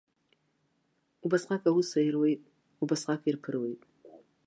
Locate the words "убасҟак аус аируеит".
1.25-2.41